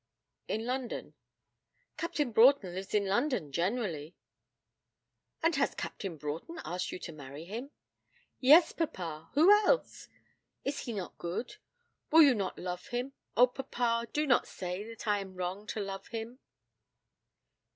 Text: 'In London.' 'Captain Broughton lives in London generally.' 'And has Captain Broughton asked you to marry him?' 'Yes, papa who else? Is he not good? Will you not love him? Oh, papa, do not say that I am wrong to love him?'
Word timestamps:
'In 0.47 0.65
London.' 0.65 1.13
'Captain 1.95 2.31
Broughton 2.31 2.73
lives 2.73 2.95
in 2.95 3.05
London 3.05 3.51
generally.' 3.51 4.15
'And 5.43 5.55
has 5.57 5.75
Captain 5.75 6.17
Broughton 6.17 6.59
asked 6.65 6.91
you 6.91 6.97
to 6.97 7.11
marry 7.11 7.45
him?' 7.45 7.69
'Yes, 8.39 8.71
papa 8.71 9.29
who 9.35 9.51
else? 9.51 10.07
Is 10.65 10.79
he 10.79 10.93
not 10.93 11.19
good? 11.19 11.57
Will 12.09 12.23
you 12.23 12.33
not 12.33 12.57
love 12.57 12.87
him? 12.87 13.13
Oh, 13.37 13.45
papa, 13.45 14.07
do 14.11 14.25
not 14.25 14.47
say 14.47 14.83
that 14.85 15.05
I 15.07 15.19
am 15.19 15.35
wrong 15.35 15.67
to 15.67 15.79
love 15.79 16.07
him?' 16.07 16.39